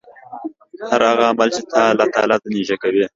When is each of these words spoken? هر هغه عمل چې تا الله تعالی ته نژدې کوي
هر 0.91 1.01
هغه 1.11 1.23
عمل 1.31 1.49
چې 1.55 1.61
تا 1.71 1.81
الله 1.91 2.07
تعالی 2.13 2.37
ته 2.41 2.47
نژدې 2.55 2.75
کوي 2.83 3.05